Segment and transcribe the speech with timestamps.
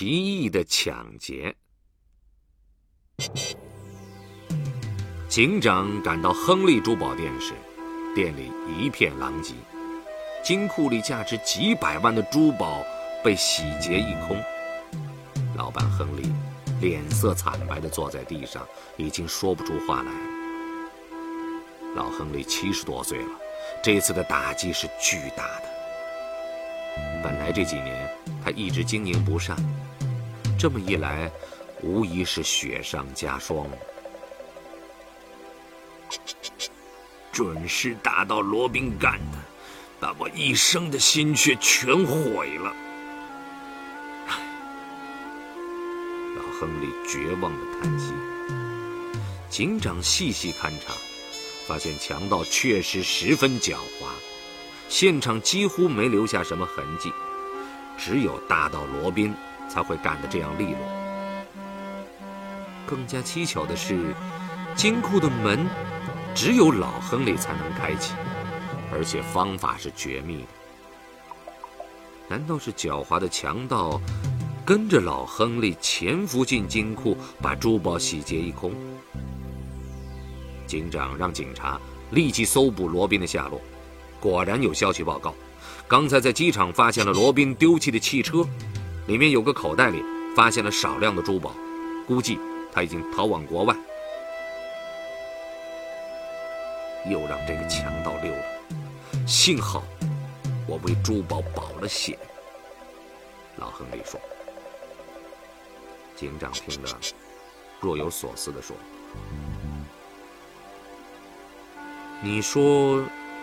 [0.00, 1.54] 奇异的抢劫。
[5.28, 7.52] 警长赶到亨利珠宝店时，
[8.14, 9.52] 店里一片狼藉，
[10.42, 12.82] 金库里价值几百万的珠宝
[13.22, 14.42] 被洗劫一空。
[15.54, 16.32] 老板亨利
[16.80, 20.10] 脸色惨白地坐在地上，已经说不出话来。
[21.94, 23.38] 老亨利七十多岁了，
[23.82, 25.69] 这次的打击是巨大的。
[27.22, 28.08] 本来这几年
[28.42, 29.56] 他一直经营不善，
[30.58, 31.30] 这么一来，
[31.82, 33.66] 无疑是雪上加霜。
[37.32, 39.38] 准是大盗罗宾干的，
[40.00, 42.74] 把我一生的心血全毁了。
[46.36, 48.12] 老亨利绝望的叹息。
[49.48, 50.92] 警长细细勘察，
[51.66, 54.08] 发现强盗确实十分狡猾，
[54.90, 57.12] 现场几乎没留下什么痕迹，
[57.96, 59.32] 只有大盗罗宾
[59.68, 60.78] 才会干得这样利落。
[62.88, 64.12] 更加蹊跷的是，
[64.74, 65.64] 金库的门
[66.34, 68.14] 只有老亨利才能开启，
[68.92, 70.48] 而且方法是绝密的。
[72.28, 74.00] 难道是狡猾的强盗
[74.66, 78.74] 跟着老亨利潜伏进金库，把珠宝洗劫一空？
[80.66, 83.60] 警长让警察立即搜捕罗宾的下落，
[84.20, 85.34] 果然有消息报告，
[85.88, 88.46] 刚才在机场发现了罗宾丢弃的汽车，
[89.06, 90.04] 里面有个口袋里
[90.36, 91.54] 发现了少量的珠宝，
[92.06, 92.38] 估计
[92.70, 93.74] 他已经逃往国外。
[97.10, 99.82] 又让这个强盗溜了，幸好
[100.66, 102.18] 我为珠宝保了险。
[103.56, 104.20] 老亨利说。
[106.14, 106.90] 警长听了，
[107.80, 108.76] 若有所思地说。
[112.22, 113.02] 你说，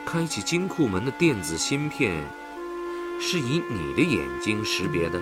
[0.10, 2.24] 开启金库门的电子芯片
[3.20, 5.22] 是以你的眼睛识别的？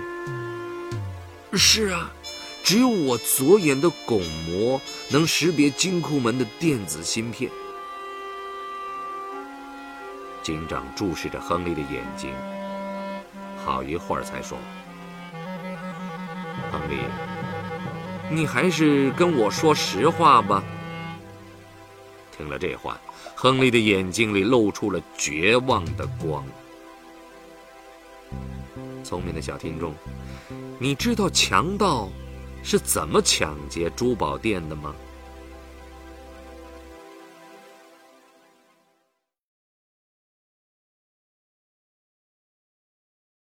[1.58, 2.12] 是啊，
[2.64, 7.50] 只有我左眼的巩膜能识别金库门的电子芯片。
[10.44, 12.32] 警长注视着亨利的眼睛，
[13.66, 14.56] 好一会儿才说
[16.72, 17.00] ：“亨利，
[18.30, 20.64] 你还是跟我说实话吧。”
[22.36, 23.00] 听了这话。
[23.36, 26.46] 亨利的眼睛里露出了绝望的光。
[29.04, 29.94] 聪明的小听众，
[30.80, 32.10] 你知道强盗
[32.64, 34.96] 是怎么抢劫珠宝店的吗？